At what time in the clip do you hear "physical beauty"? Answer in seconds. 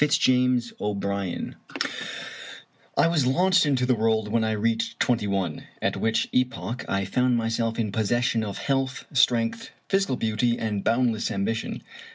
9.89-10.57